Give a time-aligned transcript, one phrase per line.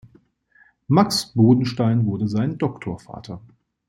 [0.87, 3.39] Max Bodenstein wurde sein Doktorvater.